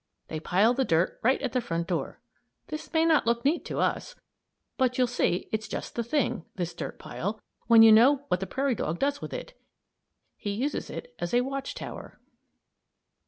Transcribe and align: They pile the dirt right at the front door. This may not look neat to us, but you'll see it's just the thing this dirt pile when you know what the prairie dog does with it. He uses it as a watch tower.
They 0.29 0.39
pile 0.39 0.73
the 0.73 0.83
dirt 0.83 1.19
right 1.21 1.39
at 1.43 1.51
the 1.53 1.61
front 1.61 1.85
door. 1.85 2.19
This 2.69 2.91
may 2.91 3.05
not 3.05 3.27
look 3.27 3.45
neat 3.45 3.63
to 3.65 3.77
us, 3.77 4.15
but 4.75 4.97
you'll 4.97 5.05
see 5.05 5.47
it's 5.51 5.67
just 5.67 5.93
the 5.93 6.03
thing 6.03 6.43
this 6.55 6.73
dirt 6.73 6.97
pile 6.97 7.39
when 7.67 7.83
you 7.83 7.91
know 7.91 8.25
what 8.27 8.39
the 8.39 8.47
prairie 8.47 8.73
dog 8.73 8.97
does 8.97 9.21
with 9.21 9.31
it. 9.31 9.53
He 10.37 10.49
uses 10.53 10.89
it 10.89 11.13
as 11.19 11.35
a 11.35 11.41
watch 11.41 11.75
tower. 11.75 12.19